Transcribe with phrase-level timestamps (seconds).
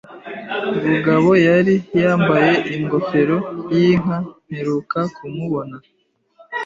[0.87, 3.37] Bugabo yari yambaye ingofero
[3.75, 4.17] yinka
[4.49, 5.77] mperuka kumubona.